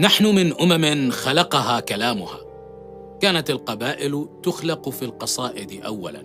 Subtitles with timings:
[0.00, 2.38] نحن من أمم خلقها كلامها.
[3.20, 6.24] كانت القبائل تخلق في القصائد اولا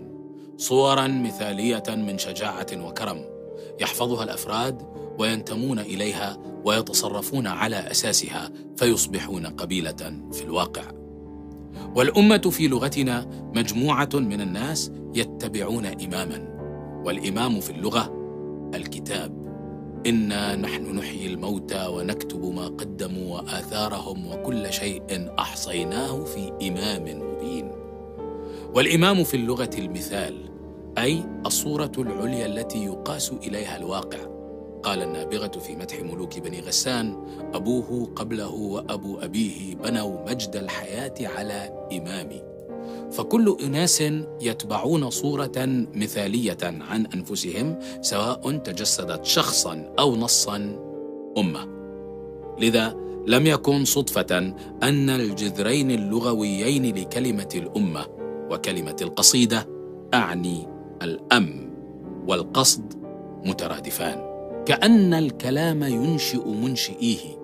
[0.57, 3.25] صورا مثالية من شجاعة وكرم.
[3.81, 4.81] يحفظها الأفراد
[5.20, 10.83] وينتمون إليها ويتصرفون على أساسها فيصبحون قبيلة في الواقع.
[11.96, 16.48] والأمة في لغتنا مجموعة من الناس يتبعون اماما
[17.05, 18.13] والإمام في اللغة
[18.76, 19.42] الكتاب.
[20.08, 25.04] إنا نحن نحيي الموتى ونكتب ما قدموا وآثارهم وكل شيء
[25.40, 27.72] أحصيناه في إمام مبين.
[28.76, 30.50] والإمام في اللغة المثال
[30.98, 34.20] أي الصورة العليا التي يقاس إليها الواقع.
[34.84, 37.18] قال النابغة في مدح ملوك بني غسان
[37.54, 42.52] أبوه قبله وأبو أبيه بنوا مجد الحياة على إمامي.
[43.13, 44.03] فكل أناس
[44.41, 45.52] يتبعون صورة
[45.94, 50.80] مثالية عن أنفسهم سواء تجسدت شخصا أو نصا
[51.38, 51.68] أمة.
[52.59, 52.95] لذا
[53.27, 54.38] لم يكن صدفة
[54.84, 58.05] أن الجذرين اللغويين لكلمة الأمة
[58.51, 59.68] وكلمة القصيدة
[60.13, 60.68] أعني
[61.01, 61.73] الأم
[62.27, 62.93] والقصد
[63.45, 64.33] مترادفان.
[64.66, 67.43] كأن الكلام ينشئ منشئيه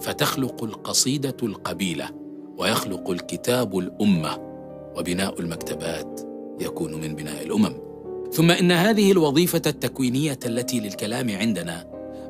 [0.00, 2.10] فتخلق القصيدة القبيلة
[2.58, 4.55] ويخلق الكتاب الأمة
[4.96, 6.20] وبناء المكتبات
[6.60, 7.74] يكون من بناء الأمم.
[8.32, 11.86] ثم إن هذه الوظيفة التكوينية التي للكلام عندنا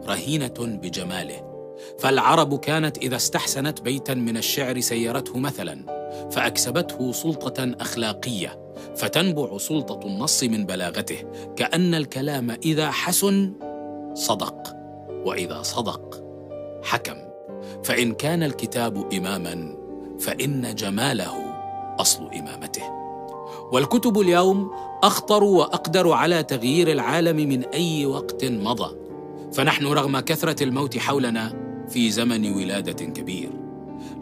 [0.06, 1.56] رهينة بجماله.
[1.98, 5.96] فالعرب كانت إذا استحسنت بيتا من الشعر سيرته مثلا
[6.30, 11.18] فأكسبته سلطة أخلاقية فتنبع سلطة النص من بلاغته
[11.56, 13.52] كأن الكلام إذا حسن
[14.14, 14.76] صدق
[15.24, 16.24] وإذا صدق
[16.82, 17.16] حكم.
[17.84, 19.76] فإن كان الكتاب اماما
[20.20, 21.45] فإن جماله
[21.98, 22.82] أصل إمامته.
[23.72, 24.70] والكتب اليوم
[25.02, 28.96] أخطر وأقدر على تغيير العالم من أي وقت مضى.
[29.52, 31.52] فنحن رغم كثرة الموت حولنا
[31.88, 33.50] في زمن ولادة كبير.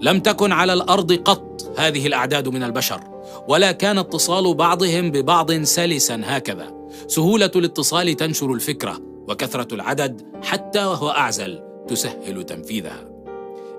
[0.01, 3.01] لم تكن على الأرض قط هذه الأعداد من البشر
[3.49, 6.75] ولا كان اتصال بعضهم ببعض سلسا هكذا.
[7.07, 8.99] سهولة الاتصال تنشر الفكرة
[9.29, 13.05] وكثرة العدد حتى وهو أعزل تسهل تنفيذها.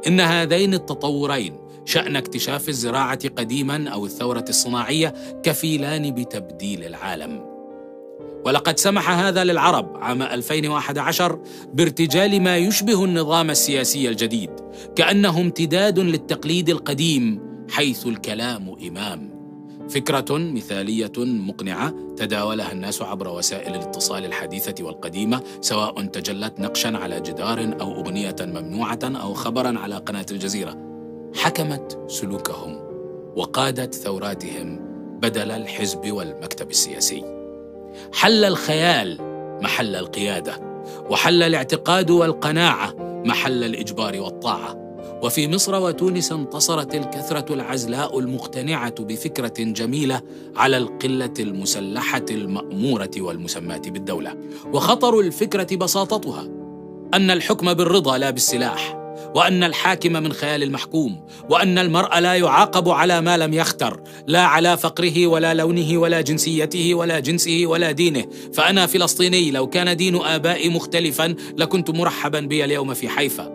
[0.08, 5.14] إن هذين التطورين شأن اكتشاف الزراعة قديما أو الثورة الصناعية
[5.44, 7.56] كفيلان بتبديل العالم.
[8.46, 11.40] ولقد سمح هذا للعرب عام 2011
[11.74, 14.50] بارتجال ما يشبه النظام السياسي الجديد
[14.96, 19.36] كأنه امتداد للتقليد القديم حيث الكلام إمام.
[19.90, 27.76] فكرة مثالية مقنعة تداولها الناس عبر وسائل الاتصال الحديثة والقديمة سواء تجلت نقشا على جدار
[27.82, 30.85] أو أغنية ممنوعة أو خبرا على قناة الجزيرة.
[31.36, 32.80] حكمت سلوكهم
[33.36, 34.80] وقادت ثوراتهم
[35.22, 37.24] بدل الحزب والمكتب السياسي.
[38.14, 39.18] حل الخيال
[39.64, 44.86] محل القيادة وحل الاعتقاد والقناعة محل الإجبار والطاعة.
[45.24, 50.22] وفي مصر وتونس انتصرت الكثرة العزلاء المقتنعة بفكرة جميلة
[50.56, 54.36] على القلة المسلحة المأمورة والمسماة بالدولة.
[54.74, 56.48] وخطر الفكرة بساطتها
[57.14, 59.05] أن الحكم بالرضا لا بالسلاح.
[59.36, 64.78] وأن الحاكم من خيال المحكوم وأن المرء لا يعاقب على ما لم يختر لا على
[64.78, 68.26] فقره ولا لونه ولا جنسيته ولا جنسه ولا دينه.
[68.54, 73.48] فأنا فلسطيني لو كان دين آبائي مختلفا لكنت مرحبا بي اليوم في حيفا.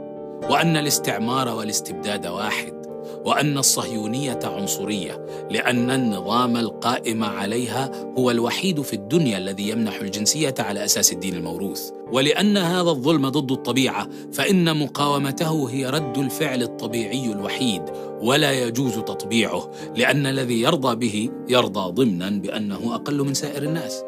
[0.50, 2.79] وأن الاستعمار والاستبداد واحد.
[3.24, 10.84] وأن الصهيونية عنصرية لأن النظام القائم عليها هو الوحيد في الدنيا الذي يمنح الجنسية على
[10.84, 11.90] أساس الدين الموروث.
[12.12, 17.82] ولأن هذا الظلم ضد الطبيعة فإن مقاومته هي رد الفعل الطبيعي الوحيد
[18.22, 24.04] ولا يجوز تطبيعه لأن الذي يرضى به يرضى ضمنا بأنه أقل من سائر الناس.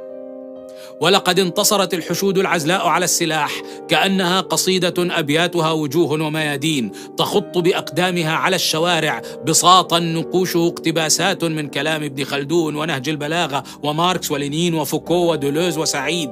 [1.01, 9.23] ولقد انتصرت الحشود العزلاء على السلاح كأنها قصيدة أبياتها وجوه وميادين تخط بأقدامها على الشوارع
[9.47, 16.31] بساطا نقوشه اقتباسات من كلام ابن خلدون ونهج البلاغة وماركس ولينين وفوكو ودولوز وسعيد.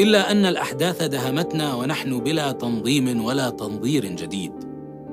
[0.00, 4.52] إلا أن الأحداث دهمتنا ونحن بلا تنظيم ولا تنظير جديد.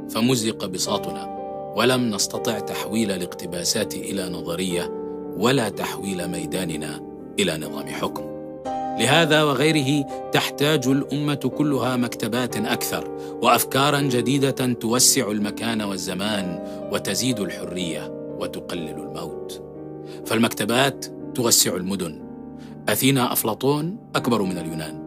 [0.09, 1.40] فمزق بساطنا
[1.75, 4.91] ولم نستطع تحويل الاقتباسات إلى نظرية
[5.37, 6.99] ولا تحويل ميداننا
[7.40, 8.28] إلى نظام حكم.
[8.99, 13.07] لهذا وغيره تحتاج الأمة كلها مكتبات أكثر
[13.41, 16.59] وافكارا جديدة توسع المكان والزمان
[16.91, 19.61] وتزيد الحرية وتقلل الموت.
[20.25, 21.05] فالمكتبات
[21.35, 22.22] توسع المدن.
[22.90, 24.99] أثينا أفلاطون أكبر من اليونان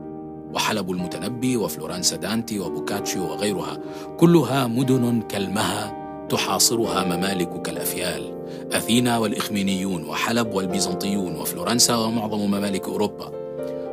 [0.54, 3.78] وحلب المتنبي وفلورنسا دانتي وبوكاتشيو وغيرها
[4.16, 5.98] كلها مدن كالمها
[6.28, 8.32] تحاصرها ممالك كالأفيال.
[8.72, 13.41] أثينا والإخمينيون وحلب والبيزنطيون وفلورنسا ومعظم ممالك أوروبا.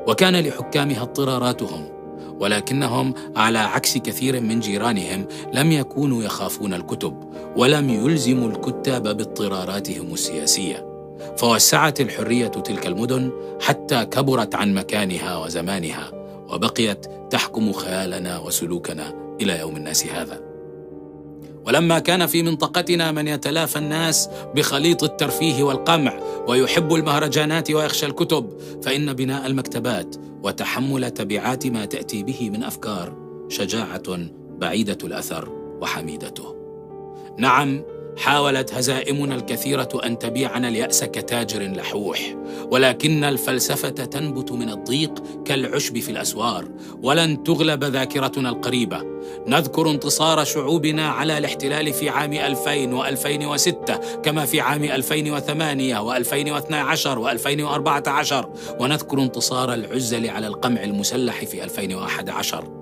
[0.10, 1.86] وكان لحكامها اضطراراتهم
[2.40, 10.86] ولكنهم على عكس كثير من جيرانهم لم يكونوا يخافون الكتب ولم يلزموا الكتاب باضطراراتهم السياسية.
[11.38, 16.12] فوسعت الحرية تلك المدن حتى كبرت عن مكانها وزمانها
[16.54, 20.49] وبقيت تحكم خيالنا وسلوكنا إلى يوم الناس هذا.
[21.70, 29.14] ولما كان في منطقتنا من يتلافى الناس بخليط الترفيه والقمع ويحب المهرجانات ويخشى الكتب فإن
[29.14, 33.14] بناء المكتبات وتحمل تبعات ما تأتي به من أفكار
[33.50, 34.18] شجاعة
[34.60, 35.50] بعيدة الأثر
[35.82, 36.56] وحميدته.
[37.38, 37.84] نعم
[38.20, 42.36] حاولت هزائمنا الكثيرة أن تبيعنا الياس كتاجر لحوح.
[42.72, 46.66] ولكن الفلسفة تنبت من الضيق كالعشب في الأسوار.
[47.04, 49.20] ولن تغلب ذاكرتنا القريبة.
[49.48, 53.92] نذكر انتصار شعوبنا على الاحتلال في عام 2000 و2006
[54.24, 58.34] كما في عام 2008 و2012 و2014
[58.80, 62.79] ونذكر انتصار العزل على القمع المسلح في 2011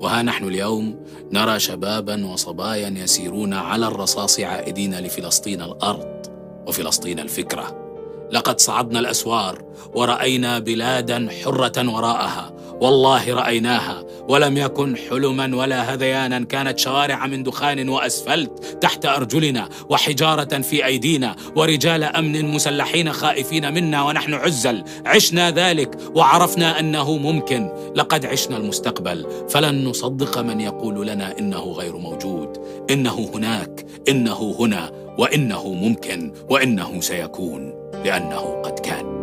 [0.00, 0.96] وها نحن اليوم
[1.32, 6.26] نرى شبابا وصبايا يسيرون على الرصاص عائدين لفلسطين الأرض
[6.66, 7.88] وفلسطين الفكرة.
[8.32, 9.64] لقد صعدنا الأسوار
[9.94, 12.52] ورأينا بلادا حرة وراءها.
[12.80, 14.04] والله رأيناها.
[14.28, 21.36] ولم يكن حلما ولا هذيانا كانت شوارع من دخان وأسفلت تحت أرجلنا وحجارة في أيدينا
[21.56, 24.84] ورجال أمن مسلحين خائفين منا ونحن عزل.
[25.06, 27.68] عشنا ذلك وعرفنا أنه ممكن.
[27.94, 29.26] لقد عشنا المستقبل.
[29.48, 32.58] فلن نصدق من يقول لنا إنه غير موجود.
[32.90, 37.72] إنه هناك إنه هنا وإنه ممكن وإنه سيكون
[38.04, 39.17] لأنه قد كان.